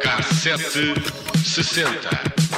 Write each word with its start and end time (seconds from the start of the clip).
Cassete 0.00 0.94
60. 1.44 2.51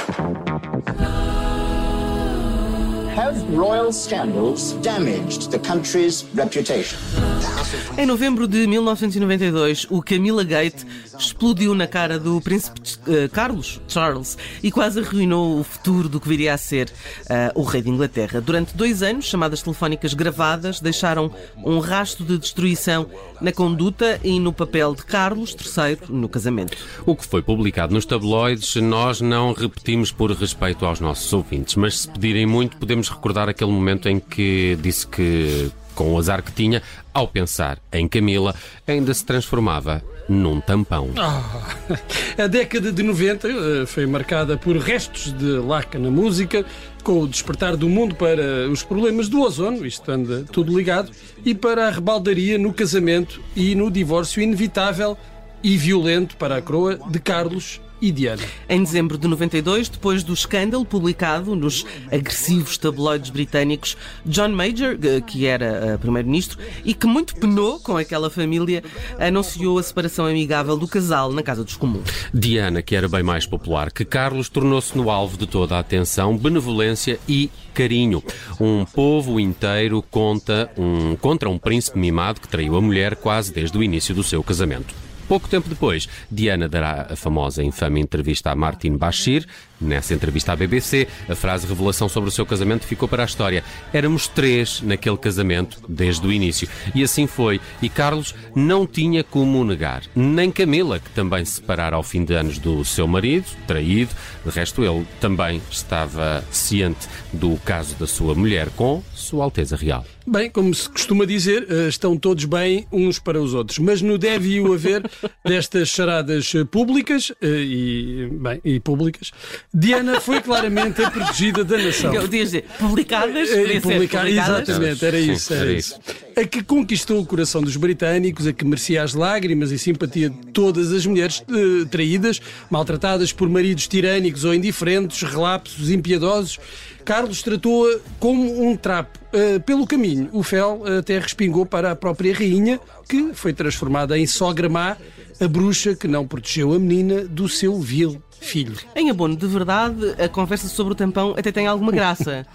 Em 7.97 8.05
novembro 8.05 8.45
de 8.45 8.67
1992, 8.67 9.87
o 9.89 10.01
Camila 10.01 10.43
Gate 10.43 10.83
explodiu 11.17 11.73
na 11.73 11.87
cara 11.87 12.19
do 12.19 12.41
príncipe 12.41 12.81
uh, 13.07 13.29
Carlos 13.29 13.79
Charles 13.87 14.37
e 14.61 14.69
quase 14.69 14.99
arruinou 14.99 15.59
o 15.59 15.63
futuro 15.63 16.09
do 16.09 16.19
que 16.19 16.27
viria 16.27 16.53
a 16.53 16.57
ser 16.57 16.89
uh, 16.89 17.59
o 17.59 17.63
rei 17.63 17.81
de 17.81 17.89
Inglaterra. 17.89 18.41
Durante 18.41 18.75
dois 18.75 19.01
anos, 19.01 19.25
chamadas 19.25 19.61
telefónicas 19.61 20.13
gravadas 20.13 20.81
deixaram 20.81 21.31
um 21.63 21.79
rastro 21.79 22.25
de 22.25 22.37
destruição 22.37 23.09
na 23.39 23.53
conduta 23.53 24.19
e 24.25 24.39
no 24.41 24.51
papel 24.51 24.93
de 24.93 25.05
Carlos 25.05 25.55
III 25.55 25.99
no 26.09 26.27
casamento. 26.27 26.77
O 27.05 27.15
que 27.15 27.25
foi 27.25 27.41
publicado 27.41 27.93
nos 27.93 28.05
tabloides 28.05 28.75
nós 28.75 29.21
não 29.21 29.53
repetimos 29.53 30.11
por 30.11 30.31
respeito 30.31 30.85
aos 30.85 30.99
nossos 30.99 31.31
ouvintes, 31.31 31.75
mas 31.75 32.01
se 32.01 32.09
pedirem 32.09 32.45
muito 32.45 32.75
podemos 32.75 33.04
recordar 33.11 33.49
aquele 33.49 33.71
momento 33.71 34.07
em 34.09 34.19
que 34.19 34.77
disse 34.81 35.07
que 35.07 35.71
com 35.95 36.13
o 36.13 36.19
azar 36.19 36.43
que 36.43 36.51
tinha, 36.51 36.83
ao 37.13 37.27
pensar 37.27 37.79
em 37.91 38.07
Camila, 38.07 38.53
ainda 38.85 39.13
se 39.13 39.25
transformava 39.25 40.03
num 40.27 40.59
tampão. 40.59 41.09
Oh, 41.15 42.41
a 42.41 42.47
década 42.47 42.91
de 42.91 43.01
90 43.01 43.47
eh, 43.47 43.85
foi 43.85 44.05
marcada 44.05 44.57
por 44.57 44.75
restos 44.77 45.31
de 45.31 45.45
laca 45.59 45.97
na 45.97 46.11
música, 46.11 46.65
com 47.03 47.21
o 47.21 47.27
despertar 47.27 47.77
do 47.77 47.87
mundo 47.87 48.15
para 48.15 48.67
os 48.69 48.83
problemas 48.83 49.29
do 49.29 49.41
ozono, 49.41 49.85
isto 49.85 50.11
anda 50.11 50.43
tudo 50.51 50.75
ligado, 50.75 51.11
e 51.45 51.55
para 51.55 51.87
a 51.87 51.91
rebaldaria 51.91 52.57
no 52.57 52.73
casamento 52.73 53.39
e 53.55 53.75
no 53.75 53.89
divórcio 53.89 54.41
inevitável 54.41 55.17
e 55.63 55.77
violento 55.77 56.35
para 56.37 56.57
a 56.57 56.61
coroa 56.61 56.99
de 57.09 57.19
Carlos 57.19 57.79
e 58.05 58.11
Diana. 58.11 58.43
Em 58.69 58.83
dezembro 58.83 59.17
de 59.17 59.27
92, 59.27 59.89
depois 59.89 60.23
do 60.23 60.31
escândalo 60.31 60.85
publicado 60.85 61.55
nos 61.55 61.85
agressivos 62.11 62.77
tabloides 62.77 63.31
britânicos, 63.31 63.97
John 64.23 64.49
Major, 64.49 64.95
eh, 65.01 65.21
que 65.21 65.47
era 65.47 65.95
uh, 65.95 65.99
primeiro-ministro 65.99 66.59
e 66.83 66.93
que 66.93 67.07
muito 67.07 67.35
penou 67.35 67.79
com 67.79 67.97
aquela 67.97 68.29
família, 68.29 68.83
anunciou 69.19 69.79
a 69.79 69.83
separação 69.83 70.27
amigável 70.27 70.77
do 70.77 70.87
casal 70.87 71.31
na 71.31 71.41
Casa 71.41 71.63
dos 71.63 71.75
Comuns. 71.75 72.07
Diana, 72.31 72.83
que 72.83 72.95
era 72.95 73.09
bem 73.09 73.23
mais 73.23 73.47
popular 73.47 73.91
que 73.91 74.05
Carlos, 74.05 74.49
tornou-se 74.49 74.95
no 74.95 75.09
alvo 75.09 75.35
de 75.37 75.47
toda 75.47 75.75
a 75.75 75.79
atenção, 75.79 76.37
benevolência 76.37 77.19
e 77.27 77.49
carinho. 77.73 78.23
Um 78.59 78.85
povo 78.85 79.39
inteiro 79.39 80.03
conta 80.11 80.69
um, 80.77 81.15
contra 81.15 81.49
um 81.49 81.57
príncipe 81.57 81.97
mimado 81.97 82.39
que 82.39 82.47
traiu 82.47 82.75
a 82.75 82.81
mulher 82.81 83.15
quase 83.15 83.51
desde 83.51 83.75
o 83.77 83.83
início 83.83 84.13
do 84.13 84.23
seu 84.23 84.43
casamento. 84.43 84.93
Pouco 85.27 85.49
tempo 85.49 85.67
depois, 85.67 86.07
Diana 86.29 86.69
dará 86.69 87.07
a 87.09 87.15
famosa 87.15 87.63
infame 87.63 87.99
entrevista 87.99 88.51
a 88.51 88.55
Martin 88.55 88.95
Bashir. 88.95 89.45
Nessa 89.81 90.13
entrevista 90.13 90.53
à 90.53 90.55
BBC, 90.55 91.07
a 91.27 91.35
frase 91.35 91.67
revelação 91.67 92.07
sobre 92.07 92.29
o 92.29 92.31
seu 92.31 92.45
casamento 92.45 92.85
ficou 92.85 93.09
para 93.09 93.23
a 93.23 93.25
história. 93.25 93.63
Éramos 93.91 94.27
três 94.27 94.81
naquele 94.81 95.17
casamento 95.17 95.81
desde 95.89 96.25
o 96.25 96.31
início. 96.31 96.69
E 96.93 97.03
assim 97.03 97.27
foi. 97.27 97.59
E 97.81 97.89
Carlos 97.89 98.33
não 98.55 98.87
tinha 98.87 99.23
como 99.23 99.65
negar. 99.65 100.03
Nem 100.15 100.51
Camila, 100.51 100.99
que 100.99 101.09
também 101.09 101.43
se 101.43 101.53
separara 101.53 101.95
ao 101.95 102.03
fim 102.03 102.23
de 102.23 102.33
anos 102.33 102.57
do 102.57 102.85
seu 102.85 103.07
marido, 103.07 103.45
traído. 103.67 104.11
De 104.45 104.51
resto, 104.51 104.83
ele 104.83 105.05
também 105.19 105.61
estava 105.69 106.43
ciente 106.51 107.07
do 107.33 107.57
caso 107.65 107.95
da 107.95 108.07
sua 108.07 108.35
mulher 108.35 108.69
com 108.75 109.03
Sua 109.25 109.43
Alteza 109.43 109.75
Real. 109.75 110.05
Bem, 110.25 110.49
como 110.49 110.73
se 110.73 110.87
costuma 110.89 111.25
dizer, 111.25 111.65
eh, 111.69 111.87
estão 111.87 112.15
todos 112.15 112.45
bem 112.45 112.87
uns 112.91 113.17
para 113.17 113.41
os 113.41 113.53
outros. 113.53 113.79
Mas 113.79 114.01
no 114.01 114.17
deve 114.17 114.49
e 114.49 114.61
o 114.61 114.73
haver 114.73 115.03
destas 115.43 115.89
charadas 115.89 116.53
públicas 116.69 117.31
eh, 117.41 117.47
e, 117.47 118.29
bem, 118.31 118.61
e 118.63 118.79
públicas, 118.79 119.31
Diana 119.73 120.21
foi 120.21 120.41
claramente 120.41 121.03
a 121.03 121.09
protegida 121.09 121.63
da 121.63 121.77
nação. 121.77 122.13
Eu 122.13 122.27
dizer, 122.27 122.65
publicadas, 122.79 123.49
é, 123.51 123.79
publicar, 123.79 124.27
Exatamente, 124.27 125.05
era 125.05 125.19
isso, 125.19 125.53
era 125.53 125.71
isso. 125.71 125.99
A 126.37 126.43
que 126.43 126.61
conquistou 126.61 127.21
o 127.21 127.25
coração 127.25 127.61
dos 127.61 127.77
britânicos, 127.77 128.45
a 128.45 128.51
que 128.51 128.65
merecia 128.65 129.01
as 129.01 129.13
lágrimas 129.13 129.71
e 129.71 129.79
simpatia 129.79 130.29
de 130.29 130.47
todas 130.47 130.91
as 130.91 131.05
mulheres 131.05 131.41
uh, 131.49 131.85
traídas, 131.85 132.41
maltratadas 132.69 133.31
por 133.31 133.47
maridos 133.47 133.87
tirânicos 133.87 134.43
ou 134.43 134.53
indiferentes, 134.53 135.21
relapsos, 135.21 135.89
impiedosos. 135.89 136.59
Carlos 137.05 137.41
tratou-a 137.41 137.99
como 138.19 138.67
um 138.67 138.75
trapo. 138.75 139.17
Uh, 139.33 139.61
pelo 139.61 139.87
caminho, 139.87 140.29
o 140.33 140.43
fel 140.43 140.83
até 140.99 141.17
respingou 141.17 141.65
para 141.65 141.91
a 141.91 141.95
própria 141.95 142.33
rainha, 142.33 142.81
que 143.07 143.33
foi 143.33 143.53
transformada 143.53 144.19
em 144.19 144.27
sogra 144.27 144.67
má, 144.67 144.97
a 145.39 145.47
bruxa 145.47 145.95
que 145.95 146.07
não 146.07 146.27
protegeu 146.27 146.73
a 146.73 146.79
menina 146.79 147.23
do 147.25 147.47
seu 147.49 147.79
vil 147.79 148.21
filho. 148.39 148.77
Em 148.95 149.09
abono 149.09 149.35
de 149.35 149.47
verdade, 149.47 150.15
a 150.21 150.29
conversa 150.29 150.67
sobre 150.67 150.93
o 150.93 150.95
tampão 150.95 151.33
até 151.37 151.51
tem 151.51 151.67
alguma 151.67 151.91
graça. 151.91 152.45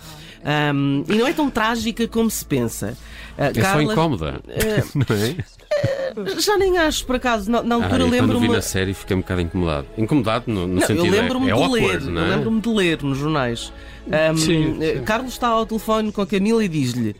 Um, 0.43 1.05
e 1.07 1.17
não 1.17 1.27
é 1.27 1.33
tão 1.35 1.51
trágica 1.51 2.09
como 2.09 2.31
se 2.31 2.45
pensa. 2.45 2.97
Uh, 3.37 3.43
é 3.43 3.53
Carla, 3.53 3.85
só 3.85 3.93
incómoda, 3.93 4.41
uh, 4.47 4.99
não 5.09 5.17
é? 5.17 6.31
Uh, 6.35 6.41
já 6.41 6.57
nem 6.57 6.79
acho, 6.79 7.05
por 7.05 7.17
acaso. 7.17 7.51
Na, 7.51 7.63
na 7.63 7.75
altura 7.75 8.05
ah, 8.05 8.07
lembro-me. 8.07 8.33
Quando 8.35 8.41
vi 8.41 8.49
na 8.49 8.63
série 8.63 8.95
fiquei 8.95 9.17
um 9.17 9.21
bocado 9.21 9.41
incomodado. 9.43 9.87
Incomodado 9.99 10.45
no, 10.47 10.67
no 10.67 10.75
não, 10.75 10.87
sentido 10.87 11.07
eu 11.07 11.13
lembro-me 11.13 11.49
é, 11.49 11.53
é 11.53 11.55
de 11.55 11.63
awkward, 11.63 12.05
ler. 12.05 12.13
não 12.13 12.23
é? 12.23 12.25
Eu 12.25 12.37
lembro-me 12.37 12.61
de 12.61 12.69
ler 12.71 13.03
nos 13.03 13.19
jornais. 13.19 13.73
Um, 14.07 14.37
sim, 14.37 14.79
sim. 14.81 15.03
Carlos 15.05 15.33
está 15.33 15.49
ao 15.49 15.67
telefone 15.67 16.11
com 16.11 16.23
a 16.23 16.27
Camila 16.27 16.65
e 16.65 16.69
diz-lhe: 16.69 17.15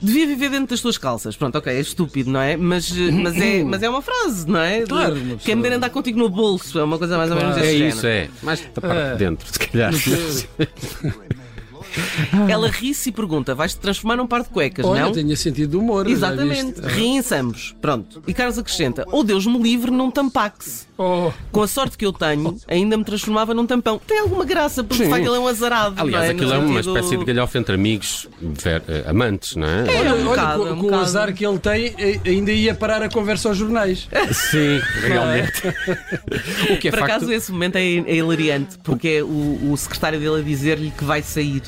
devia 0.00 0.26
viver 0.26 0.50
dentro 0.50 0.68
das 0.68 0.80
tuas 0.80 0.98
calças. 0.98 1.36
Pronto, 1.36 1.56
ok, 1.56 1.72
é 1.72 1.80
estúpido, 1.80 2.30
não 2.30 2.40
é? 2.40 2.56
Mas, 2.56 2.90
mas, 2.90 3.36
é, 3.40 3.64
mas 3.64 3.82
é 3.82 3.88
uma 3.88 4.02
frase, 4.02 4.48
não 4.48 4.60
é? 4.60 4.82
Claro. 4.82 5.16
Quer 5.44 5.56
me 5.56 5.68
andar 5.68 5.90
contigo 5.90 6.18
no 6.18 6.28
bolso, 6.28 6.78
é 6.78 6.84
uma 6.84 6.98
coisa 6.98 7.16
mais 7.16 7.30
ou 7.30 7.36
menos 7.36 7.54
claro. 7.54 7.68
desse 7.68 7.82
É 7.82 7.88
isso, 7.88 8.06
é. 8.06 8.28
Mais 8.42 8.60
da 8.60 8.80
parte 8.80 9.12
de 9.12 9.16
dentro, 9.18 9.52
se 9.52 9.58
calhar. 9.58 9.92
Ela 12.48 12.68
ri-se 12.68 13.08
e 13.08 13.12
pergunta: 13.12 13.54
vais-te 13.54 13.78
transformar 13.78 14.16
num 14.16 14.26
par 14.26 14.42
de 14.42 14.48
cuecas, 14.48 14.84
Olha, 14.84 15.02
não? 15.02 15.12
tenha 15.12 15.36
sentido 15.36 15.70
de 15.70 15.76
humor. 15.76 16.08
Exatamente. 16.08 16.80
Riem-se 16.80 17.34
Pronto. 17.80 18.22
E 18.26 18.34
Carlos 18.34 18.58
acrescenta: 18.58 19.04
ou 19.10 19.24
Deus 19.24 19.46
me 19.46 19.58
livre 19.58 19.90
num 19.90 20.10
tampax. 20.10 20.86
Oh. 20.96 21.32
Com 21.50 21.62
a 21.62 21.66
sorte 21.66 21.98
que 21.98 22.06
eu 22.06 22.12
tenho, 22.12 22.56
ainda 22.68 22.96
me 22.96 23.04
transformava 23.04 23.52
num 23.52 23.66
tampão. 23.66 24.00
Tem 24.06 24.20
alguma 24.20 24.44
graça, 24.44 24.84
porque 24.84 25.02
de 25.02 25.10
facto 25.10 25.26
ele 25.26 25.36
é 25.36 25.38
um 25.38 25.48
azarado. 25.48 26.00
Aliás, 26.00 26.26
é? 26.26 26.30
aquilo 26.30 26.52
é 26.52 26.58
uma 26.58 26.80
espécie 26.80 27.16
de 27.16 27.24
galhofa 27.24 27.58
entre 27.58 27.74
amigos, 27.74 28.28
ver, 28.40 28.80
uh, 28.80 29.10
amantes, 29.10 29.56
não 29.56 29.66
é? 29.66 29.92
é 29.92 29.98
olha, 29.98 30.14
um 30.14 30.14
olha 30.14 30.24
bocado, 30.24 30.62
com, 30.62 30.70
um 30.70 30.78
com 30.78 30.86
o 30.86 30.94
azar 30.94 31.34
que 31.34 31.44
ele 31.44 31.58
tem, 31.58 31.94
ainda 32.24 32.52
ia 32.52 32.74
parar 32.74 33.02
a 33.02 33.08
conversa 33.08 33.48
aos 33.48 33.58
jornais. 33.58 34.08
Sim, 34.32 34.80
realmente. 35.02 35.62
o 36.70 36.78
que 36.78 36.88
é 36.88 36.90
Por 36.92 37.00
facto... 37.00 37.12
acaso, 37.12 37.32
esse 37.32 37.50
momento 37.50 37.76
é, 37.76 37.82
é 37.82 38.14
hilariante, 38.14 38.78
porque 38.84 39.08
é 39.08 39.22
o, 39.22 39.72
o 39.72 39.76
secretário 39.76 40.20
dele 40.20 40.40
a 40.40 40.42
dizer-lhe 40.42 40.92
que 40.92 41.04
vai 41.04 41.22
sair. 41.22 41.62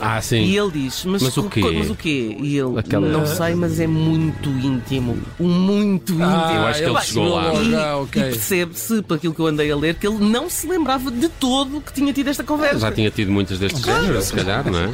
Ah, 0.00 0.20
sim. 0.20 0.42
E 0.44 0.56
ele 0.56 0.70
diz, 0.70 1.04
mas, 1.04 1.22
mas 1.22 1.36
o 1.36 1.48
quê? 1.48 1.60
Mas 1.60 1.90
o 1.90 1.94
quê? 1.94 2.36
E 2.40 2.58
ele, 2.58 2.78
Aquela... 2.78 3.08
não 3.08 3.26
sei, 3.26 3.54
mas 3.54 3.80
é 3.80 3.86
muito 3.86 4.48
íntimo. 4.50 5.18
Muito 5.38 6.12
ah, 6.20 6.26
íntimo. 6.26 6.58
Eu 6.58 6.66
acho 6.66 6.78
que 6.82 6.88
ele 6.88 7.00
chegou 7.00 7.28
lá. 7.34 7.54
E, 7.54 7.74
ah, 7.74 7.96
okay. 7.98 8.22
e 8.22 8.24
percebe-se, 8.26 9.02
por 9.02 9.14
aquilo 9.16 9.34
que 9.34 9.40
eu 9.40 9.46
andei 9.46 9.70
a 9.70 9.76
ler, 9.76 9.94
que 9.94 10.06
ele 10.06 10.18
não 10.18 10.48
se 10.48 10.66
lembrava 10.66 11.10
de 11.10 11.28
todo 11.28 11.80
que 11.80 11.92
tinha 11.92 12.12
tido 12.12 12.28
esta 12.28 12.44
conversa. 12.44 12.80
Já 12.80 12.92
tinha 12.92 13.10
tido 13.10 13.30
muitas 13.30 13.58
destes 13.58 13.82
géneros, 13.82 14.24
se 14.24 14.32
calhar, 14.34 14.70
não 14.70 14.78
é? 14.78 14.90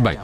Bem, 0.00 0.18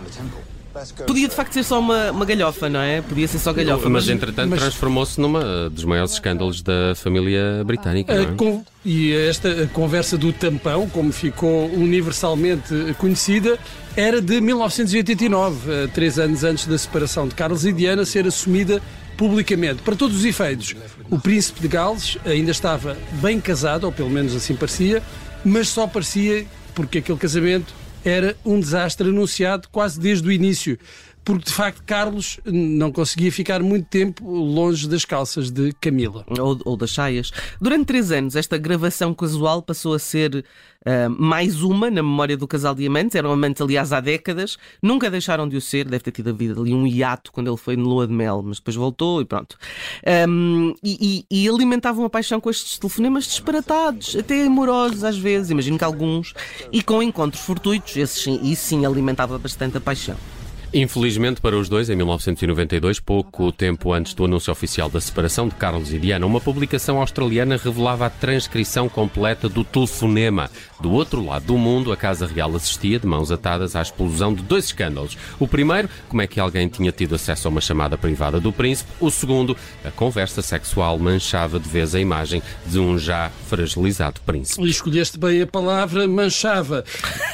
Podia 1.06 1.28
de 1.28 1.34
facto 1.34 1.52
ser 1.52 1.64
só 1.64 1.78
uma, 1.78 2.10
uma 2.10 2.24
galhofa, 2.24 2.68
não 2.68 2.80
é? 2.80 3.00
Podia 3.02 3.26
ser 3.26 3.38
só 3.38 3.52
galhofa. 3.52 3.88
Mas, 3.88 4.06
mas 4.06 4.14
entretanto 4.14 4.50
mas... 4.50 4.60
transformou-se 4.60 5.20
numa 5.20 5.70
dos 5.70 5.84
maiores 5.84 6.12
escândalos 6.12 6.62
da 6.62 6.94
família 6.94 7.62
britânica. 7.64 8.12
É? 8.12 8.26
Com... 8.26 8.64
E 8.84 9.12
esta 9.12 9.66
conversa 9.72 10.16
do 10.16 10.32
tampão, 10.32 10.88
como 10.88 11.12
ficou 11.12 11.70
universalmente 11.72 12.94
conhecida, 12.98 13.58
era 13.96 14.22
de 14.22 14.40
1989, 14.40 15.70
eh, 15.70 15.86
três 15.88 16.18
anos 16.18 16.44
antes 16.44 16.66
da 16.66 16.78
separação 16.78 17.28
de 17.28 17.34
Carlos 17.34 17.66
e 17.66 17.72
Diana 17.72 18.04
ser 18.04 18.26
assumida 18.26 18.80
publicamente. 19.16 19.82
Para 19.82 19.94
todos 19.94 20.16
os 20.16 20.24
efeitos, 20.24 20.74
o 21.10 21.18
príncipe 21.18 21.60
de 21.60 21.68
Gales 21.68 22.16
ainda 22.24 22.50
estava 22.50 22.96
bem 23.20 23.38
casado, 23.38 23.84
ou 23.84 23.92
pelo 23.92 24.08
menos 24.08 24.34
assim 24.34 24.54
parecia, 24.54 25.02
mas 25.44 25.68
só 25.68 25.86
parecia 25.86 26.46
porque 26.74 26.98
aquele 26.98 27.18
casamento 27.18 27.74
era 28.04 28.36
um 28.44 28.58
desastre 28.58 29.08
anunciado 29.08 29.68
quase 29.70 30.00
desde 30.00 30.26
o 30.26 30.32
início. 30.32 30.78
Porque 31.30 31.44
de 31.44 31.52
facto 31.52 31.82
Carlos 31.84 32.40
não 32.44 32.90
conseguia 32.90 33.30
ficar 33.30 33.62
muito 33.62 33.86
tempo 33.86 34.28
longe 34.28 34.88
das 34.88 35.04
calças 35.04 35.48
de 35.48 35.72
Camila. 35.74 36.24
Ou, 36.28 36.58
ou 36.64 36.76
das 36.76 36.90
saias. 36.90 37.30
Durante 37.60 37.84
três 37.84 38.10
anos, 38.10 38.34
esta 38.34 38.58
gravação 38.58 39.14
casual 39.14 39.62
passou 39.62 39.94
a 39.94 39.98
ser 40.00 40.44
uh, 40.84 41.08
mais 41.08 41.62
uma 41.62 41.88
na 41.88 42.02
memória 42.02 42.36
do 42.36 42.48
casal 42.48 42.74
Diamantes. 42.74 43.14
Eram 43.14 43.30
amantes, 43.30 43.62
aliás, 43.62 43.92
há 43.92 44.00
décadas. 44.00 44.58
Nunca 44.82 45.08
deixaram 45.08 45.48
de 45.48 45.56
o 45.56 45.60
ser. 45.60 45.84
Deve 45.84 46.02
ter 46.02 46.10
tido 46.10 46.30
havido 46.30 46.62
ali 46.62 46.74
um 46.74 46.84
hiato 46.84 47.30
quando 47.30 47.46
ele 47.46 47.56
foi 47.56 47.76
no 47.76 47.88
Lua 47.88 48.08
de 48.08 48.12
Mel, 48.12 48.42
mas 48.44 48.56
depois 48.56 48.74
voltou 48.74 49.20
e 49.20 49.24
pronto. 49.24 49.56
Um, 50.28 50.74
e, 50.82 51.24
e, 51.30 51.44
e 51.44 51.48
alimentavam 51.48 52.04
a 52.04 52.10
paixão 52.10 52.40
com 52.40 52.50
estes 52.50 52.76
telefonemas 52.76 53.22
disparatados, 53.24 54.16
até 54.16 54.42
amorosos 54.44 55.04
às 55.04 55.16
vezes, 55.16 55.50
imagino 55.50 55.78
que 55.78 55.84
alguns, 55.84 56.34
e 56.72 56.82
com 56.82 57.00
encontros 57.00 57.44
fortuitos. 57.44 57.96
Esses 57.96 58.20
sim, 58.20 58.40
isso 58.42 58.66
sim 58.66 58.84
alimentava 58.84 59.38
bastante 59.38 59.76
a 59.76 59.80
paixão. 59.80 60.16
Infelizmente 60.72 61.40
para 61.40 61.56
os 61.56 61.68
dois, 61.68 61.90
em 61.90 61.96
1992, 61.96 63.00
pouco 63.00 63.50
tempo 63.50 63.92
antes 63.92 64.14
do 64.14 64.24
anúncio 64.24 64.52
oficial 64.52 64.88
da 64.88 65.00
separação 65.00 65.48
de 65.48 65.56
Carlos 65.56 65.92
e 65.92 65.98
Diana, 65.98 66.24
uma 66.24 66.40
publicação 66.40 67.00
australiana 67.00 67.56
revelava 67.56 68.06
a 68.06 68.10
transcrição 68.10 68.88
completa 68.88 69.48
do 69.48 69.64
telefonema. 69.64 70.48
Do 70.80 70.92
outro 70.92 71.24
lado 71.24 71.46
do 71.46 71.58
mundo, 71.58 71.92
a 71.92 71.96
Casa 71.96 72.24
Real 72.24 72.54
assistia 72.54 73.00
de 73.00 73.06
mãos 73.06 73.32
atadas 73.32 73.74
à 73.74 73.82
explosão 73.82 74.32
de 74.32 74.42
dois 74.42 74.66
escândalos. 74.66 75.18
O 75.40 75.48
primeiro, 75.48 75.90
como 76.08 76.22
é 76.22 76.26
que 76.28 76.38
alguém 76.38 76.68
tinha 76.68 76.92
tido 76.92 77.16
acesso 77.16 77.48
a 77.48 77.50
uma 77.50 77.60
chamada 77.60 77.98
privada 77.98 78.38
do 78.38 78.52
príncipe. 78.52 78.92
O 79.00 79.10
segundo, 79.10 79.56
a 79.84 79.90
conversa 79.90 80.40
sexual 80.40 80.98
manchava 81.00 81.58
de 81.58 81.68
vez 81.68 81.96
a 81.96 82.00
imagem 82.00 82.40
de 82.64 82.78
um 82.78 82.96
já 82.96 83.28
fragilizado 83.48 84.20
príncipe. 84.24 84.64
E 84.64 84.70
escolheste 84.70 85.18
bem 85.18 85.42
a 85.42 85.46
palavra 85.48 86.06
manchava. 86.06 86.84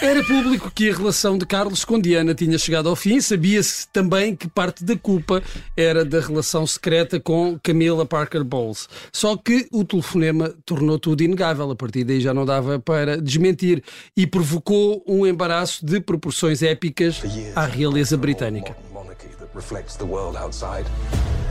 Era 0.00 0.24
público 0.24 0.72
que 0.74 0.90
a 0.90 0.96
relação 0.96 1.36
de 1.36 1.44
Carlos 1.44 1.84
com 1.84 2.00
Diana 2.00 2.34
tinha 2.34 2.56
chegado 2.56 2.88
ao 2.88 2.96
fim 2.96 3.20
sabia-se 3.26 3.88
também 3.88 4.34
que 4.34 4.48
parte 4.48 4.84
da 4.84 4.96
culpa 4.96 5.42
era 5.76 6.04
da 6.04 6.20
relação 6.20 6.66
secreta 6.66 7.18
com 7.20 7.58
Camila 7.62 8.06
Parker 8.06 8.44
Bowles. 8.44 8.88
Só 9.12 9.36
que 9.36 9.66
o 9.72 9.84
telefonema 9.84 10.54
tornou 10.64 10.98
tudo 10.98 11.22
inegável. 11.22 11.70
A 11.70 11.76
partir 11.76 12.04
daí 12.04 12.20
já 12.20 12.32
não 12.32 12.46
dava 12.46 12.78
para 12.78 13.20
desmentir 13.20 13.82
e 14.16 14.26
provocou 14.26 15.02
um 15.06 15.26
embaraço 15.26 15.84
de 15.84 16.00
proporções 16.00 16.62
épicas 16.62 17.20
à 17.54 17.64
realeza 17.66 18.16
britânica. 18.16 18.76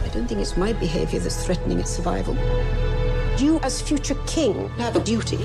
I 0.05 0.09
don't 0.13 0.27
think 0.27 0.39
it's 0.39 0.55
my 0.55 0.73
behavior 0.73 1.19
that's 1.19 1.43
threatening 1.43 1.79
its 1.79 1.89
survival. 1.89 2.35
You, 3.37 3.59
as 3.63 3.81
future 3.81 4.15
king, 4.27 4.69
have 4.77 4.95
a 4.95 5.03
duty. 5.03 5.39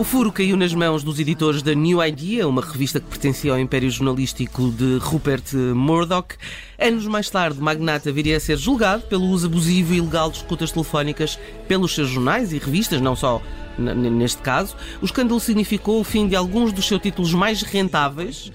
O 0.00 0.02
furo 0.02 0.32
caiu 0.32 0.56
nas 0.56 0.72
mãos 0.72 1.04
dos 1.04 1.20
editores 1.20 1.60
da 1.60 1.74
New 1.74 2.02
Idea, 2.02 2.48
uma 2.48 2.62
revista 2.62 2.98
que 2.98 3.06
pertencia 3.06 3.52
ao 3.52 3.58
império 3.58 3.90
jornalístico 3.90 4.70
de 4.70 4.96
Rupert 4.96 5.54
Murdoch. 5.74 6.36
Anos 6.78 7.04
mais 7.04 7.28
tarde, 7.28 7.60
Magnata 7.60 8.10
viria 8.10 8.38
a 8.38 8.40
ser 8.40 8.56
julgado 8.56 9.02
pelo 9.08 9.26
uso 9.26 9.46
abusivo 9.46 9.92
e 9.92 9.98
ilegal 9.98 10.30
de 10.30 10.38
escutas 10.38 10.72
telefónicas 10.72 11.38
pelos 11.68 11.94
seus 11.94 12.08
jornais 12.08 12.50
e 12.50 12.56
revistas, 12.56 12.98
não 12.98 13.14
só 13.14 13.42
neste 13.76 14.40
caso. 14.40 14.74
O 15.02 15.04
escândalo 15.04 15.38
significou 15.38 16.00
o 16.00 16.04
fim 16.04 16.26
de 16.26 16.34
alguns 16.34 16.72
dos 16.72 16.86
seus 16.86 17.02
títulos 17.02 17.34
mais 17.34 17.60
rentáveis, 17.60 18.50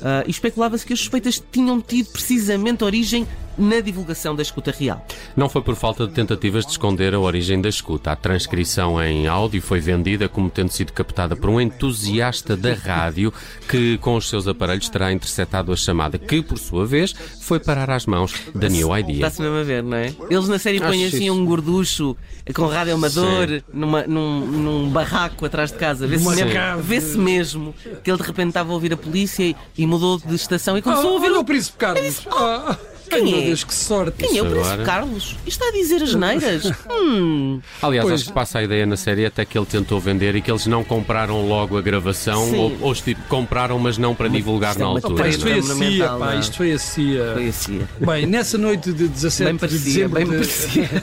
Uh, 0.00 0.24
e 0.26 0.30
especulava-se 0.30 0.86
que 0.86 0.94
as 0.94 0.98
suspeitas 0.98 1.42
tinham 1.52 1.78
tido 1.78 2.10
precisamente 2.10 2.82
origem 2.82 3.28
na 3.60 3.80
divulgação 3.80 4.34
da 4.34 4.42
escuta 4.42 4.70
real. 4.70 5.04
Não 5.36 5.48
foi 5.48 5.62
por 5.62 5.76
falta 5.76 6.06
de 6.06 6.12
tentativas 6.12 6.64
de 6.64 6.72
esconder 6.72 7.14
a 7.14 7.20
origem 7.20 7.60
da 7.60 7.68
escuta. 7.68 8.12
A 8.12 8.16
transcrição 8.16 9.02
em 9.02 9.26
áudio 9.26 9.60
foi 9.60 9.80
vendida 9.80 10.28
como 10.28 10.50
tendo 10.50 10.70
sido 10.70 10.92
captada 10.92 11.36
por 11.36 11.50
um 11.50 11.60
entusiasta 11.60 12.56
da 12.56 12.74
rádio 12.74 13.32
que, 13.68 13.98
com 13.98 14.16
os 14.16 14.28
seus 14.28 14.48
aparelhos, 14.48 14.88
terá 14.88 15.12
interceptado 15.12 15.72
a 15.72 15.76
chamada, 15.76 16.18
que, 16.18 16.42
por 16.42 16.58
sua 16.58 16.86
vez, 16.86 17.14
foi 17.40 17.60
parar 17.60 17.90
às 17.90 18.06
mãos 18.06 18.34
da 18.54 18.68
New 18.68 18.96
Idea. 18.96 19.14
Está-se 19.14 19.42
mesmo 19.42 19.56
a 19.56 19.62
ver, 19.62 19.82
não 19.82 19.96
é? 19.96 20.14
Eles 20.28 20.48
na 20.48 20.58
série 20.58 20.80
põem 20.80 21.04
assim 21.04 21.30
um 21.30 21.44
gorducho 21.44 22.16
com 22.54 22.66
rádio 22.66 22.94
amador 22.94 23.62
numa, 23.72 24.02
num, 24.06 24.40
num, 24.46 24.90
barraco 24.90 25.44
atrás 25.44 25.70
de 25.70 25.78
casa. 25.78 26.06
Vê-se 26.06 26.28
mesmo, 26.28 26.82
vê 26.82 27.00
mesmo 27.18 27.74
que 28.02 28.10
ele 28.10 28.18
de 28.18 28.24
repente 28.24 28.48
estava 28.48 28.70
a 28.70 28.74
ouvir 28.74 28.92
a 28.92 28.96
polícia 28.96 29.54
e 29.76 29.86
mudou 29.86 30.18
de 30.18 30.34
estação 30.34 30.76
e 30.76 30.82
começou 30.82 31.06
oh, 31.06 31.08
a 31.08 31.12
ouvir. 31.12 31.30
o 31.32 31.44
príncipe 31.44 31.78
Carlos. 31.78 32.26
Oh. 32.26 32.89
Quem 33.10 33.34
Ai, 33.34 33.42
é? 33.42 33.46
Deus, 33.46 33.64
que 33.64 33.74
sorte. 33.74 34.24
Quem 34.24 34.38
é 34.38 34.42
o 34.42 34.46
Príncipe 34.46 34.72
Agora... 34.72 34.84
Carlos? 34.84 35.36
Está 35.44 35.66
a 35.66 35.72
dizer 35.72 36.00
as 36.02 36.14
neiras? 36.14 36.72
hum. 36.88 37.60
Aliás, 37.82 38.06
pois. 38.06 38.20
acho 38.20 38.28
que 38.28 38.32
passa 38.32 38.60
a 38.60 38.62
ideia 38.62 38.86
na 38.86 38.96
série 38.96 39.26
até 39.26 39.44
que 39.44 39.58
ele 39.58 39.66
tentou 39.66 39.98
vender 39.98 40.36
e 40.36 40.40
que 40.40 40.50
eles 40.50 40.66
não 40.66 40.84
compraram 40.84 41.46
logo 41.46 41.76
a 41.76 41.82
gravação, 41.82 42.54
ou, 42.56 42.76
ou 42.80 42.94
tipo, 42.94 43.20
compraram, 43.28 43.78
mas 43.80 43.98
não 43.98 44.14
para 44.14 44.28
divulgar 44.28 44.78
na 44.78 44.84
é 44.84 44.88
altura. 44.88 45.28
isto 45.28 45.42
foi 45.42 45.58
a 45.58 45.62
CIA, 45.62 46.08
pá, 46.10 46.34
isto 46.36 46.56
foi 46.56 46.72
a 46.72 46.78
CIA. 46.78 47.30
Foi 47.34 47.48
a 47.48 47.52
CIA. 47.52 47.88
Bem, 47.98 48.26
nessa 48.26 48.56
noite 48.56 48.92
de 48.92 49.08
17 49.08 49.50
bem 49.50 49.58
parecia, 49.58 49.78
de 49.78 49.84
dezembro. 49.84 50.14
Bem 50.14 50.26
parecia. 50.26 51.02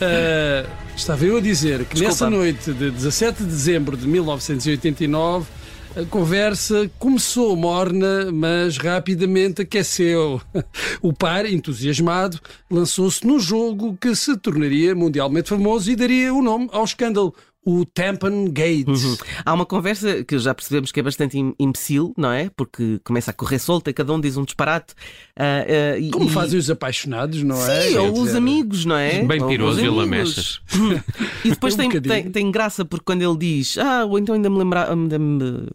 uh, 0.00 0.68
estava 0.96 1.24
eu 1.24 1.36
a 1.36 1.40
dizer 1.40 1.84
que 1.84 1.94
Desculpa. 1.94 2.08
nessa 2.08 2.30
noite 2.30 2.72
de 2.72 2.90
17 2.90 3.44
de 3.44 3.48
dezembro 3.48 3.96
de 3.96 4.08
1989 4.08 5.46
a 5.96 6.04
conversa 6.04 6.90
começou 6.98 7.56
morna, 7.56 8.30
mas 8.30 8.76
rapidamente 8.76 9.62
aqueceu. 9.62 10.42
O 11.00 11.10
par, 11.10 11.46
entusiasmado, 11.46 12.38
lançou-se 12.70 13.26
num 13.26 13.40
jogo 13.40 13.96
que 13.98 14.14
se 14.14 14.36
tornaria 14.36 14.94
mundialmente 14.94 15.48
famoso 15.48 15.90
e 15.90 15.96
daria 15.96 16.34
o 16.34 16.42
nome 16.42 16.68
ao 16.70 16.84
escândalo 16.84 17.34
o 17.66 17.84
Tampon 17.84 18.48
Gate. 18.48 18.86
Uhum. 18.86 19.16
Há 19.44 19.52
uma 19.52 19.66
conversa 19.66 20.22
que 20.22 20.38
já 20.38 20.54
percebemos 20.54 20.92
que 20.92 21.00
é 21.00 21.02
bastante 21.02 21.36
imbecil, 21.58 22.14
não 22.16 22.30
é? 22.30 22.48
Porque 22.56 23.00
começa 23.02 23.32
a 23.32 23.34
correr 23.34 23.58
solta 23.58 23.90
e 23.90 23.92
cada 23.92 24.12
um 24.12 24.20
diz 24.20 24.36
um 24.36 24.44
disparate. 24.44 24.94
Uh, 25.36 26.06
uh, 26.06 26.10
Como 26.12 26.30
e... 26.30 26.32
fazem 26.32 26.60
os 26.60 26.70
apaixonados, 26.70 27.42
não 27.42 27.56
Sim, 27.56 27.72
é? 27.72 27.80
Sim, 27.80 27.98
ou 27.98 28.20
os 28.20 28.36
amigos, 28.36 28.84
não 28.84 28.96
é? 28.96 29.24
Bem 29.24 29.44
piroso 29.44 29.84
e 29.84 29.88
lamechas. 29.88 30.60
e 31.44 31.50
depois 31.50 31.74
um 31.74 31.78
tem, 31.78 32.00
tem, 32.00 32.30
tem, 32.30 32.50
graça 32.52 32.84
porque 32.84 33.04
quando 33.04 33.22
ele 33.22 33.36
diz, 33.36 33.76
ah, 33.78 34.04
ou 34.04 34.16
então 34.16 34.36
ainda 34.36 34.48
me 34.48 34.58
lembrar, 34.58 34.88
ainda 34.88 35.18
me 35.18 35.42
uh, 35.42 35.68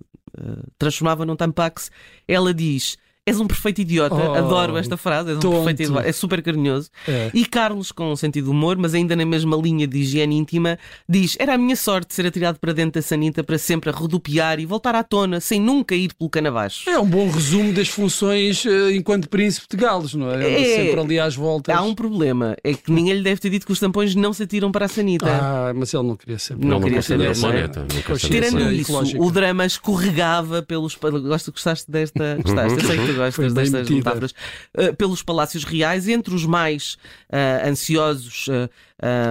transformava 0.79 1.25
num 1.25 1.35
tampax, 1.35 1.91
ela 2.25 2.53
diz 2.53 2.97
És 3.31 3.39
um 3.39 3.47
perfeito 3.47 3.79
idiota. 3.79 4.15
Oh, 4.15 4.33
Adoro 4.33 4.77
esta 4.77 4.97
frase. 4.97 5.29
És 5.29 5.37
um 5.37 5.39
tonto. 5.39 5.55
perfeito 5.57 5.83
idiota. 5.83 6.07
É 6.07 6.11
super 6.11 6.41
carinhoso. 6.41 6.89
É. 7.07 7.31
E 7.33 7.45
Carlos, 7.45 7.91
com 7.91 8.11
um 8.11 8.15
sentido 8.15 8.45
de 8.45 8.51
humor, 8.51 8.77
mas 8.77 8.93
ainda 8.93 9.15
na 9.15 9.25
mesma 9.25 9.55
linha 9.55 9.87
de 9.87 9.99
higiene 9.99 10.37
íntima, 10.37 10.77
diz: 11.07 11.37
Era 11.39 11.53
a 11.53 11.57
minha 11.57 11.75
sorte 11.75 12.13
ser 12.13 12.25
atirado 12.25 12.59
para 12.59 12.73
dentro 12.73 12.99
da 12.99 13.01
sanita 13.01 13.43
para 13.43 13.57
sempre 13.57 13.89
a 13.89 13.93
rodopiar 13.93 14.59
e 14.59 14.65
voltar 14.65 14.95
à 14.95 15.03
tona 15.03 15.39
sem 15.39 15.61
nunca 15.61 15.95
ir 15.95 16.13
pelo 16.13 16.29
cano 16.29 16.49
abaixo. 16.49 16.89
É 16.89 16.99
um 16.99 17.05
bom 17.05 17.29
resumo 17.29 17.71
das 17.73 17.87
funções 17.87 18.65
uh, 18.65 18.91
enquanto 18.91 19.29
príncipe 19.29 19.67
de 19.69 19.77
Galos, 19.77 20.13
não 20.13 20.29
é? 20.29 20.61
é? 20.61 20.75
Sempre 20.75 20.99
ali 20.99 21.19
às 21.19 21.35
voltas. 21.35 21.73
Há 21.73 21.81
um 21.81 21.95
problema: 21.95 22.57
é 22.63 22.73
que 22.73 22.91
ninguém 22.91 23.13
lhe 23.13 23.23
deve 23.23 23.39
ter 23.39 23.49
dito 23.49 23.65
que 23.65 23.71
os 23.71 23.79
tampões 23.79 24.13
não 24.13 24.33
se 24.33 24.43
atiram 24.43 24.71
para 24.71 24.85
a 24.85 24.89
sanita. 24.89 25.27
Ah, 25.27 25.73
mas 25.73 25.93
ele 25.93 26.03
não 26.03 26.17
queria 26.17 26.37
saber. 26.37 26.65
Não, 26.65 26.79
não 26.79 26.81
queria 26.81 27.01
saber. 27.01 27.37
Planeta, 27.39 27.85
Tirando 28.19 28.71
isso, 28.71 28.93
o 29.17 29.31
drama 29.31 29.65
escorregava 29.65 30.61
pelos. 30.61 30.95
Gosto, 30.95 31.51
gostaste 31.51 31.89
desta. 31.89 32.37
Gostaste? 32.43 32.79
Eu 32.79 32.85
sei 32.85 32.97
que 32.97 33.05
tu 33.07 33.13
gostas 33.29 33.53
destas 33.53 33.89
metáforas, 33.89 34.31
uh, 34.77 34.95
pelos 34.95 35.21
palácios 35.23 35.63
reais, 35.63 36.07
entre 36.07 36.33
os 36.33 36.45
mais 36.45 36.97
uh, 37.29 37.69
ansiosos 37.69 38.47
eh, 38.49 38.69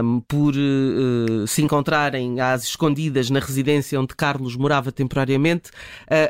um, 0.02 0.20
por 0.20 0.54
se 1.46 1.62
encontrarem 1.62 2.40
às 2.40 2.64
escondidas 2.64 3.30
na 3.30 3.40
residência 3.40 4.00
onde 4.00 4.14
Carlos 4.14 4.56
morava 4.56 4.90
temporariamente. 4.92 5.70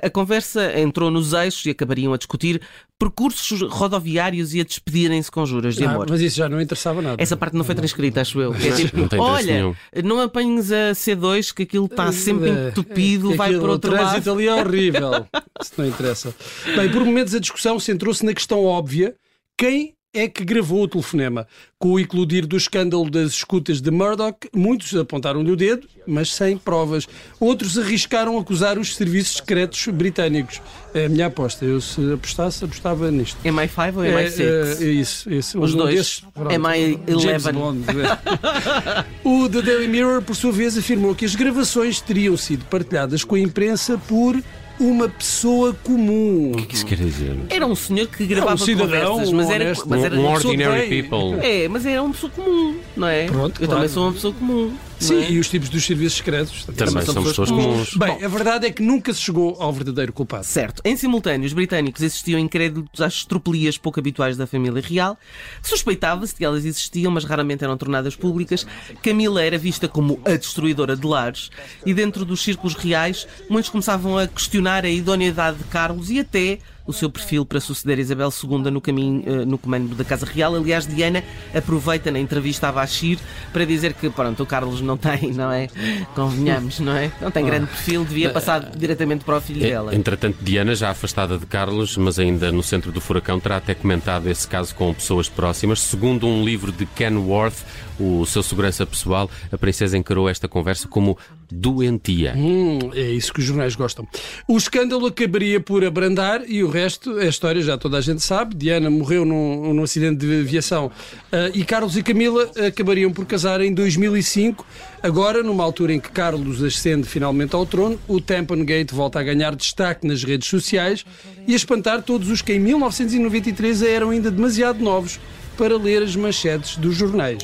a 0.02 0.10
conversa 0.10 0.78
entrou 0.78 1.10
nos 1.10 1.32
eixos 1.32 1.66
e 1.66 1.70
acabariam 1.70 2.12
a 2.12 2.16
discutir 2.16 2.60
percursos 3.00 3.62
rodoviários 3.62 4.52
e 4.54 4.60
a 4.60 4.64
despedirem-se 4.64 5.30
com 5.30 5.46
juras 5.46 5.74
de 5.74 5.84
ah, 5.84 5.90
amor. 5.90 6.06
mas 6.10 6.20
isso 6.20 6.36
já 6.36 6.50
não 6.50 6.60
interessava 6.60 7.00
nada. 7.00 7.20
Essa 7.20 7.34
parte 7.34 7.56
não 7.56 7.64
foi 7.64 7.74
transcrita, 7.74 8.20
acho 8.20 8.38
eu. 8.38 8.54
É 8.60 8.72
tipo, 8.72 9.16
não 9.16 9.24
olha, 9.24 9.54
nenhum. 9.54 9.74
não 10.04 10.20
apanhes 10.20 10.70
a 10.70 10.92
C2 10.92 11.54
que 11.54 11.62
aquilo 11.62 11.86
está 11.86 12.12
sempre 12.12 12.50
entupido, 12.50 13.34
vai 13.34 13.56
para 13.58 13.70
outro 13.70 13.90
lado. 13.90 14.02
O 14.02 14.08
trânsito 14.10 14.30
ali 14.30 14.46
é 14.46 14.54
horrível. 14.54 15.26
Isso 15.60 15.72
não 15.78 15.86
interessa. 15.86 16.34
Bem, 16.76 16.90
por 16.90 17.02
momentos 17.02 17.34
a 17.34 17.40
discussão 17.40 17.80
centrou-se 17.80 18.24
na 18.24 18.34
questão 18.34 18.64
óbvia: 18.64 19.14
quem 19.56 19.94
é 20.12 20.28
que 20.28 20.44
gravou 20.44 20.82
o 20.82 20.88
telefonema. 20.88 21.46
Com 21.78 21.92
o 21.92 22.00
eclodir 22.00 22.46
do 22.46 22.56
escândalo 22.56 23.08
das 23.08 23.30
escutas 23.30 23.80
de 23.80 23.90
Murdoch, 23.90 24.36
muitos 24.54 24.94
apontaram-lhe 24.94 25.50
o 25.50 25.56
dedo, 25.56 25.86
mas 26.06 26.34
sem 26.34 26.56
provas. 26.56 27.06
Outros 27.38 27.78
arriscaram 27.78 28.36
acusar 28.38 28.78
os 28.78 28.96
serviços 28.96 29.36
secretos 29.36 29.86
britânicos. 29.88 30.60
É 30.92 31.06
a 31.06 31.08
minha 31.08 31.26
aposta. 31.26 31.64
Eu, 31.64 31.80
se 31.80 32.12
apostasse, 32.12 32.64
apostava 32.64 33.10
nisto. 33.10 33.38
MI5 33.44 33.96
ou 33.96 34.02
MI6? 34.02 34.40
É, 34.40 34.84
é, 34.84 34.86
isso, 34.88 35.32
isso. 35.32 35.60
Os 35.60 35.74
um 35.74 35.78
dois. 35.78 35.94
Desses, 35.94 36.24
MI11. 36.36 37.84
É. 37.96 39.04
o 39.28 39.48
The 39.48 39.62
Daily 39.62 39.88
Mirror, 39.88 40.22
por 40.22 40.34
sua 40.34 40.52
vez, 40.52 40.76
afirmou 40.76 41.14
que 41.14 41.24
as 41.24 41.34
gravações 41.36 42.00
teriam 42.00 42.36
sido 42.36 42.64
partilhadas 42.64 43.22
com 43.22 43.36
a 43.36 43.40
imprensa 43.40 43.96
por 44.08 44.36
uma 44.80 45.08
pessoa 45.08 45.76
comum. 45.84 46.52
O 46.52 46.56
que, 46.56 46.62
é 46.62 46.66
que 46.66 46.74
isso 46.74 46.86
quer 46.86 46.96
dizer? 46.96 47.36
Era 47.50 47.66
um 47.66 47.74
senhor 47.74 48.06
que 48.06 48.26
gravava 48.26 48.52
é 48.52 48.54
um 48.54 48.56
cidadão, 48.56 49.10
conversas, 49.18 49.32
mas 49.32 49.50
era, 49.50 49.72
mas 49.86 50.04
era 50.04 50.14
um 50.18 50.24
ordinary 50.24 51.02
people. 51.02 51.46
É, 51.46 51.68
mas 51.68 51.84
era 51.84 52.02
uma 52.02 52.12
pessoa 52.12 52.32
comum, 52.34 52.76
não 52.96 53.06
é? 53.06 53.26
Pronto, 53.26 53.60
Eu 53.60 53.66
claro. 53.66 53.72
também 53.74 53.88
sou 53.88 54.04
uma 54.04 54.12
pessoa 54.12 54.32
comum. 54.32 54.72
Sim, 55.00 55.22
é? 55.22 55.30
e 55.30 55.38
os 55.38 55.48
tipos 55.48 55.68
dos 55.68 55.84
serviços 55.84 56.18
secretos. 56.18 56.64
Também 56.64 57.02
são 57.04 57.14
são 57.14 57.22
pessoas 57.24 57.28
pessoas 57.30 57.50
comuns. 57.50 57.94
comuns. 57.94 57.96
Bem, 57.96 58.24
a 58.24 58.28
verdade 58.28 58.66
é 58.66 58.70
que 58.70 58.82
nunca 58.82 59.12
se 59.12 59.20
chegou 59.20 59.56
ao 59.58 59.72
verdadeiro 59.72 60.12
culpado. 60.12 60.44
Certo. 60.44 60.82
Em 60.84 60.96
simultâneo, 60.96 61.46
os 61.46 61.52
britânicos 61.52 62.02
assistiam 62.02 62.38
incrédulos 62.38 63.00
às 63.00 63.14
estropelias 63.14 63.78
pouco 63.78 63.98
habituais 63.98 64.36
da 64.36 64.46
família 64.46 64.82
real. 64.82 65.18
Suspeitava-se 65.62 66.34
de 66.34 66.38
que 66.38 66.44
elas 66.44 66.64
existiam, 66.64 67.10
mas 67.10 67.24
raramente 67.24 67.64
eram 67.64 67.76
tornadas 67.76 68.14
públicas. 68.14 68.66
Camila 69.02 69.42
era 69.42 69.56
vista 69.56 69.88
como 69.88 70.20
a 70.24 70.36
destruidora 70.36 70.94
de 70.94 71.06
lares 71.06 71.50
e 71.84 71.94
dentro 71.94 72.24
dos 72.24 72.42
círculos 72.42 72.74
reais 72.74 73.26
muitos 73.48 73.70
começavam 73.70 74.18
a 74.18 74.26
questionar 74.26 74.84
a 74.84 74.90
idoneidade 74.90 75.58
de 75.58 75.64
Carlos 75.64 76.10
e 76.10 76.20
até 76.20 76.58
o 76.86 76.92
seu 76.92 77.10
perfil 77.10 77.44
para 77.44 77.60
suceder 77.60 77.98
Isabel 77.98 78.30
II 78.30 78.70
no 78.70 78.80
caminho 78.80 79.22
eh, 79.26 79.44
no 79.44 79.58
comando 79.58 79.94
da 79.94 80.04
Casa 80.04 80.26
Real. 80.26 80.54
Aliás, 80.54 80.86
Diana 80.86 81.22
aproveita 81.54 82.10
na 82.10 82.18
entrevista 82.18 82.68
a 82.68 82.72
Bashir 82.72 83.18
para 83.52 83.64
dizer 83.64 83.94
que 83.94 84.10
pronto, 84.10 84.42
o 84.42 84.46
Carlos 84.46 84.80
não 84.80 84.96
tem, 84.96 85.32
não 85.32 85.50
é? 85.50 85.68
Convenhamos, 86.14 86.80
não 86.80 86.96
é? 86.96 87.10
Não 87.20 87.30
tem 87.30 87.44
grande 87.44 87.66
perfil, 87.66 88.04
devia 88.04 88.30
passar 88.30 88.70
diretamente 88.76 89.24
para 89.24 89.36
o 89.36 89.40
filho 89.40 89.60
dela. 89.60 89.94
Entretanto, 89.94 90.38
Diana, 90.40 90.74
já 90.74 90.90
afastada 90.90 91.38
de 91.38 91.46
Carlos, 91.46 91.96
mas 91.96 92.18
ainda 92.18 92.50
no 92.52 92.62
centro 92.62 92.92
do 92.92 93.00
furacão, 93.00 93.38
terá 93.38 93.56
até 93.56 93.74
comentado 93.74 94.28
esse 94.28 94.46
caso 94.46 94.74
com 94.74 94.92
pessoas 94.92 95.28
próximas. 95.28 95.80
Segundo 95.80 96.26
um 96.26 96.44
livro 96.44 96.72
de 96.72 96.86
Ken 96.86 97.16
Worth, 97.16 97.64
o 97.98 98.24
seu 98.26 98.42
segurança 98.42 98.86
pessoal, 98.86 99.30
a 99.52 99.58
princesa 99.58 99.96
encarou 99.96 100.28
esta 100.28 100.48
conversa 100.48 100.88
como 100.88 101.18
doentia. 101.50 102.34
Hum, 102.36 102.78
é 102.94 103.10
isso 103.10 103.32
que 103.32 103.40
os 103.40 103.46
jornais 103.46 103.74
gostam. 103.74 104.06
O 104.46 104.56
escândalo 104.56 105.06
acabaria 105.06 105.60
por 105.60 105.84
abrandar 105.84 106.42
e 106.48 106.62
o 106.62 106.68
resto, 106.68 107.18
a 107.18 107.26
história 107.26 107.62
já 107.62 107.76
toda 107.76 107.98
a 107.98 108.00
gente 108.00 108.22
sabe. 108.22 108.54
Diana 108.54 108.90
morreu 108.90 109.24
num, 109.24 109.74
num 109.74 109.82
acidente 109.82 110.24
de 110.24 110.40
aviação 110.40 110.90
ah, 111.32 111.50
e 111.54 111.64
Carlos 111.64 111.96
e 111.96 112.02
Camila 112.02 112.50
acabariam 112.66 113.12
por 113.12 113.26
casar 113.26 113.60
em 113.60 113.72
2005. 113.72 114.64
Agora, 115.02 115.42
numa 115.42 115.64
altura 115.64 115.94
em 115.94 116.00
que 116.00 116.10
Carlos 116.10 116.62
ascende 116.62 117.06
finalmente 117.06 117.54
ao 117.54 117.64
trono, 117.64 117.98
o 118.06 118.20
Tampon 118.20 118.64
Gate 118.64 118.92
volta 118.92 119.18
a 119.18 119.22
ganhar 119.22 119.56
destaque 119.56 120.06
nas 120.06 120.22
redes 120.22 120.48
sociais 120.48 121.04
e 121.46 121.52
a 121.52 121.56
espantar 121.56 122.02
todos 122.02 122.28
os 122.28 122.42
que 122.42 122.52
em 122.52 122.60
1993 122.60 123.82
eram 123.82 124.10
ainda 124.10 124.30
demasiado 124.30 124.82
novos 124.82 125.18
para 125.56 125.76
ler 125.76 126.02
as 126.02 126.16
manchetes 126.16 126.76
dos 126.76 126.96
jornais. 126.96 127.42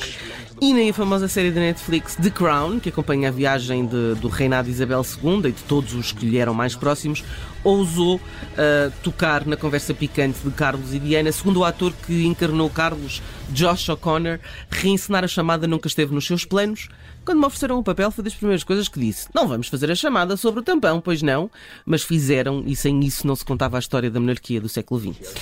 E 0.59 0.73
na 0.73 0.91
famosa 0.95 1.29
série 1.29 1.51
da 1.51 1.61
Netflix 1.61 2.17
The 2.17 2.31
Crown, 2.31 2.81
que 2.81 2.89
acompanha 2.89 3.29
a 3.29 3.31
viagem 3.33 3.85
de- 3.85 4.15
do 4.15 4.29
reinado 4.29 4.67
de 4.67 4.73
Isabel 4.73 5.03
II 5.23 5.41
e 5.51 5.53
de 5.53 5.63
todos 5.65 5.93
os 5.93 6.13
que 6.13 6.25
lhe 6.25 6.39
eram 6.39 6.55
mais 6.55 6.75
próximos, 6.75 7.23
ousou 7.67 8.21
ah, 8.57 8.91
tocar 9.03 9.45
na 9.45 9.57
conversa 9.57 9.93
picante 9.93 10.39
de 10.45 10.51
Carlos 10.51 10.95
e 10.95 10.99
Diana. 10.99 11.33
Segundo 11.33 11.61
o 11.61 11.65
ator 11.65 11.93
que 12.07 12.25
encarnou 12.25 12.71
Carlos, 12.71 13.21
Josh 13.51 13.89
O'Connor, 13.89 14.39
reencenar 14.71 15.25
a 15.25 15.29
chamada 15.29 15.67
nunca 15.67 15.89
esteve 15.89 16.15
nos 16.15 16.27
seus 16.27 16.45
planos. 16.45 16.89
Quando 17.25 17.41
me 17.41 17.47
ofereceram 17.47 17.79
o 17.79 17.83
papel, 17.83 18.13
foi 18.13 18.23
das 18.23 18.35
primeiras 18.35 18.63
coisas 18.63 18.89
que 18.89 19.01
disse: 19.01 19.29
Não 19.35 19.49
vamos 19.49 19.67
fazer 19.67 19.91
a 19.91 19.97
chamada 19.97 20.37
sobre 20.37 20.61
o 20.61 20.63
tampão, 20.63 21.01
pois 21.01 21.23
não. 21.23 21.51
Mas 21.85 22.05
fizeram, 22.05 22.63
e 22.65 22.77
sem 22.77 23.01
isso 23.01 23.27
não 23.27 23.35
se 23.35 23.45
contava 23.45 23.77
a 23.77 23.81
história 23.81 24.09
da 24.09 24.21
monarquia 24.21 24.61
do 24.61 24.69
século 24.69 25.01
XX. 25.01 25.35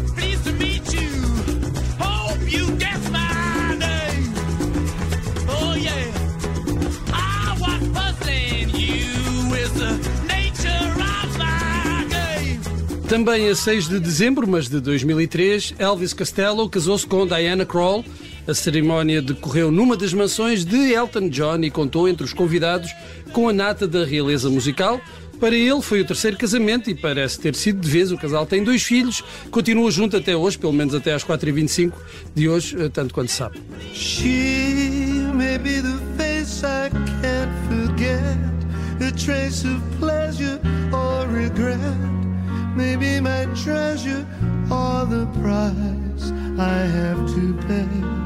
Também 13.07 13.49
a 13.49 13.55
6 13.55 13.87
de 13.87 13.99
dezembro, 14.01 14.45
mas 14.45 14.67
de 14.67 14.81
2003, 14.81 15.75
Elvis 15.79 16.13
Costello 16.13 16.69
casou-se 16.69 17.07
com 17.07 17.25
Diana 17.25 17.65
Krall. 17.65 18.03
A 18.45 18.53
cerimónia 18.53 19.21
decorreu 19.21 19.71
numa 19.71 19.95
das 19.95 20.13
mansões 20.13 20.65
de 20.65 20.93
Elton 20.93 21.29
John 21.29 21.63
e 21.63 21.71
contou 21.71 22.09
entre 22.09 22.25
os 22.25 22.33
convidados 22.33 22.91
com 23.31 23.47
a 23.47 23.53
nata 23.53 23.87
da 23.87 24.05
realeza 24.05 24.49
musical. 24.49 25.01
Para 25.39 25.55
ele 25.55 25.81
foi 25.81 26.01
o 26.01 26.05
terceiro 26.05 26.35
casamento 26.35 26.89
e 26.89 26.95
parece 26.95 27.39
ter 27.39 27.53
sido 27.55 27.79
de 27.79 27.89
vez. 27.89 28.11
O 28.11 28.17
casal 28.17 28.45
tem 28.45 28.63
dois 28.63 28.83
filhos, 28.83 29.23
continua 29.51 29.91
junto 29.91 30.17
até 30.17 30.35
hoje, 30.35 30.57
pelo 30.57 30.73
menos 30.73 30.95
até 30.95 31.13
às 31.13 31.23
4h25 31.23 31.93
de 32.33 32.49
hoje, 32.49 32.75
eh, 32.79 32.89
tanto 32.89 33.13
quanto 33.13 33.31
sabe. 33.31 33.59
She 33.93 35.23
may 35.33 35.57
be 35.57 35.81
the 35.81 35.97
face 36.17 36.65
I 36.65 36.89
can't 37.21 37.51
forget, 37.69 38.37
a 39.07 39.11
trace 39.11 39.67
of 39.67 39.81
pleasure 39.99 40.59
or 40.91 41.27
regret. 41.27 41.77
Maybe 42.75 43.21
my 43.21 43.45
treasure 43.55 44.25
or 44.69 45.05
the 45.07 45.25
price 45.41 46.31
I 46.57 46.87
have 46.87 47.25
to 47.33 47.53
pay. 47.67 48.17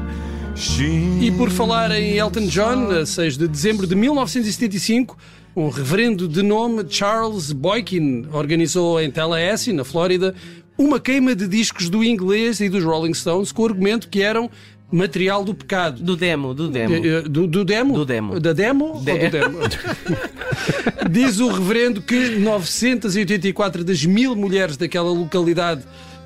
E 1.20 1.30
por 1.32 1.50
falar 1.50 1.90
em 1.90 2.18
Elton 2.18 2.46
John, 2.46 2.90
a 2.90 3.06
6 3.06 3.38
de 3.38 3.48
dezembro 3.48 3.86
de 3.86 3.94
1975, 3.94 5.16
um 5.54 5.68
reverendo 5.68 6.26
de 6.26 6.42
nome 6.42 6.84
Charles 6.88 7.52
Boykin 7.52 8.26
organizou 8.32 9.00
em 9.00 9.10
Tallahassee, 9.10 9.72
na 9.72 9.84
Flórida, 9.84 10.34
uma 10.78 10.98
queima 10.98 11.34
de 11.34 11.46
discos 11.46 11.88
do 11.90 12.02
inglês 12.02 12.60
e 12.60 12.68
dos 12.68 12.82
Rolling 12.82 13.14
Stones 13.14 13.52
com 13.52 13.62
o 13.62 13.66
argumento 13.66 14.08
que 14.08 14.22
eram 14.22 14.50
material 14.90 15.44
do 15.44 15.54
pecado. 15.54 16.02
Do 16.02 16.16
demo, 16.16 16.54
do 16.54 16.68
demo. 16.68 16.94
Eh, 16.94 17.08
eh, 17.08 17.22
Do, 17.22 17.46
do 17.46 17.64
demo? 17.64 17.94
Do 17.94 18.04
demo. 18.04 18.40
Da 18.40 18.52
demo? 18.52 19.00
De- 19.02 19.10
Ou 19.12 19.18
do 19.18 19.30
demo? 19.30 19.58
Diz 21.10 21.40
o 21.40 21.48
reverendo 21.48 22.00
que 22.02 22.36
984 22.38 23.84
das 23.84 24.04
mil 24.04 24.34
mulheres 24.36 24.76
daquela 24.76 25.10
localidade 25.10 25.82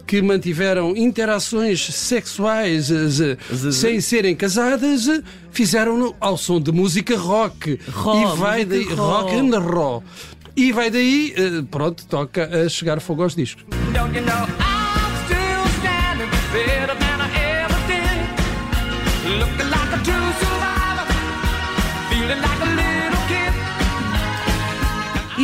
que 0.06 0.22
mantiveram 0.22 0.96
interações 0.96 1.84
sexuais 1.86 2.90
eh, 2.90 3.36
sem 3.72 4.00
serem 4.00 4.36
casadas 4.36 5.08
eh, 5.08 5.22
fizeram-no 5.50 6.14
ao 6.20 6.36
som 6.36 6.60
de 6.60 6.70
música 6.70 7.16
rock. 7.16 7.72
E 7.72 8.36
vai 8.36 8.64
rock. 8.64 8.94
rock 8.94 9.34
and 9.34 9.58
roll. 9.58 10.04
E 10.56 10.72
vai 10.72 10.90
daí, 10.90 11.34
eh, 11.36 11.64
pronto, 11.70 12.06
toca 12.06 12.48
a 12.64 12.68
chegar 12.68 13.00
fogo 13.00 13.22
aos 13.22 13.34
discos. 13.34 13.64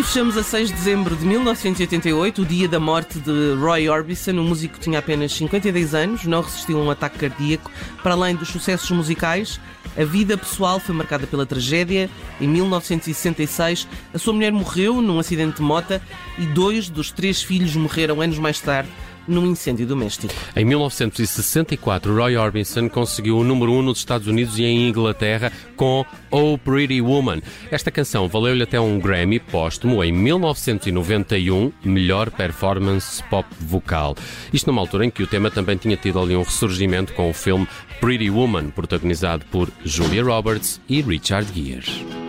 E 0.02 0.04
fechamos 0.04 0.36
a 0.36 0.42
6 0.42 0.70
de 0.70 0.74
dezembro 0.74 1.14
de 1.14 1.24
1988, 1.24 2.42
o 2.42 2.44
dia 2.44 2.66
da 2.66 2.80
morte 2.80 3.20
de 3.20 3.54
Roy 3.54 3.88
Orbison. 3.88 4.32
O 4.32 4.42
músico 4.42 4.76
tinha 4.76 4.98
apenas 4.98 5.32
52 5.32 5.94
anos, 5.94 6.24
não 6.24 6.40
resistiu 6.40 6.80
a 6.80 6.82
um 6.82 6.90
ataque 6.90 7.20
cardíaco. 7.20 7.70
Para 8.02 8.14
além 8.14 8.34
dos 8.34 8.48
sucessos 8.48 8.90
musicais, 8.90 9.60
a 9.96 10.02
vida 10.02 10.36
pessoal 10.36 10.80
foi 10.80 10.92
marcada 10.92 11.24
pela 11.24 11.46
tragédia. 11.46 12.10
Em 12.40 12.48
1966, 12.48 13.86
a 14.12 14.18
sua 14.18 14.34
mulher 14.34 14.50
morreu 14.50 15.00
num 15.00 15.20
acidente 15.20 15.58
de 15.58 15.62
mota 15.62 16.02
e 16.36 16.46
dois 16.46 16.88
dos 16.88 17.12
três 17.12 17.40
filhos 17.40 17.76
morreram 17.76 18.20
anos 18.20 18.38
mais 18.38 18.60
tarde 18.60 18.90
num 19.26 19.46
incêndio 19.46 19.86
doméstico. 19.86 20.32
Em 20.56 20.64
1964, 20.64 22.14
Roy 22.14 22.36
Orbison 22.36 22.88
conseguiu 22.88 23.38
o 23.38 23.44
número 23.44 23.72
1 23.72 23.78
um 23.78 23.82
nos 23.82 23.98
Estados 23.98 24.26
Unidos 24.26 24.58
e 24.58 24.64
em 24.64 24.88
Inglaterra 24.88 25.52
com 25.76 26.04
Oh 26.30 26.56
Pretty 26.58 27.00
Woman. 27.00 27.40
Esta 27.70 27.90
canção 27.90 28.28
valeu-lhe 28.28 28.62
até 28.62 28.80
um 28.80 28.98
Grammy 28.98 29.38
póstumo 29.38 30.02
em 30.02 30.12
1991, 30.12 31.72
melhor 31.84 32.30
performance 32.30 33.22
pop 33.24 33.48
vocal. 33.60 34.16
Isto 34.52 34.66
numa 34.68 34.80
altura 34.80 35.06
em 35.06 35.10
que 35.10 35.22
o 35.22 35.26
tema 35.26 35.50
também 35.50 35.76
tinha 35.76 35.96
tido 35.96 36.18
ali 36.18 36.36
um 36.36 36.42
ressurgimento 36.42 37.12
com 37.14 37.30
o 37.30 37.34
filme 37.34 37.66
Pretty 38.00 38.30
Woman, 38.30 38.70
protagonizado 38.70 39.44
por 39.46 39.68
Julia 39.84 40.24
Roberts 40.24 40.80
e 40.88 41.00
Richard 41.00 41.48
Gere. 41.54 42.21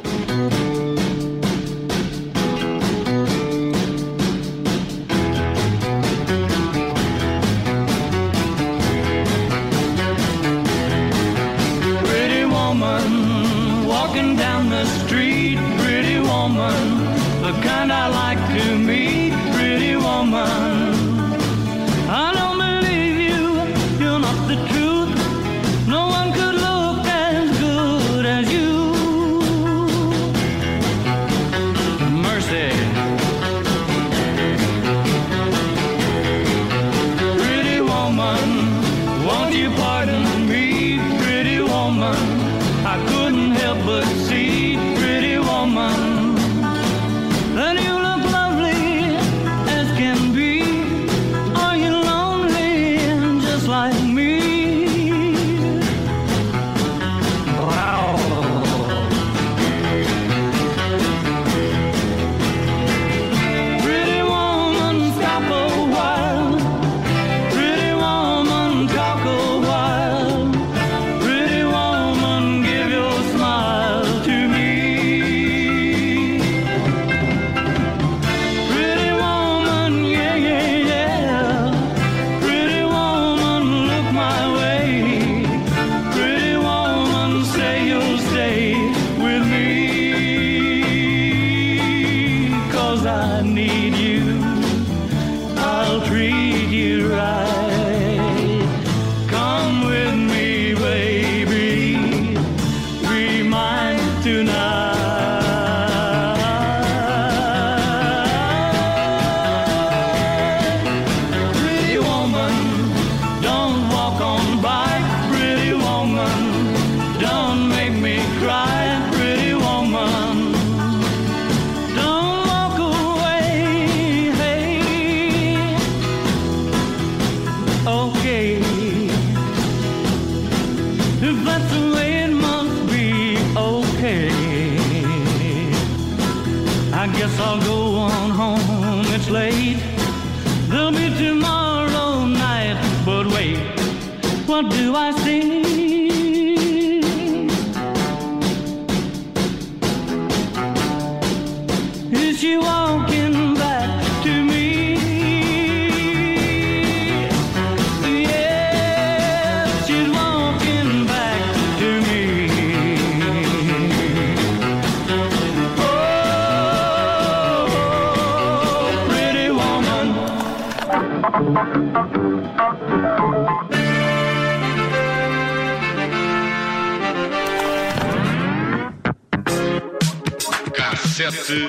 Cassete 181.24 181.68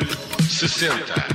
60. 0.48 1.33